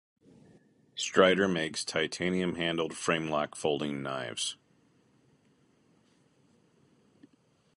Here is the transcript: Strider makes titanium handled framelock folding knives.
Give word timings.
Strider 0.95 1.47
makes 1.47 1.85
titanium 1.85 2.55
handled 2.55 2.93
framelock 2.95 3.53
folding 3.55 4.01
knives. 4.01 4.57